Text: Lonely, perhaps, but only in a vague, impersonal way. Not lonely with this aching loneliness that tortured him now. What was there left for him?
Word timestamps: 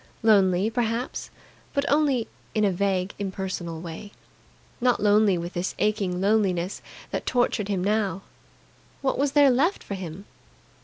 Lonely, 0.23 0.71
perhaps, 0.71 1.29
but 1.75 1.85
only 1.87 2.27
in 2.55 2.65
a 2.65 2.71
vague, 2.71 3.13
impersonal 3.19 3.79
way. 3.81 4.11
Not 4.81 4.99
lonely 4.99 5.37
with 5.37 5.53
this 5.53 5.75
aching 5.77 6.19
loneliness 6.19 6.81
that 7.11 7.27
tortured 7.27 7.67
him 7.67 7.83
now. 7.83 8.23
What 9.03 9.19
was 9.19 9.33
there 9.33 9.51
left 9.51 9.83
for 9.83 9.93
him? 9.93 10.25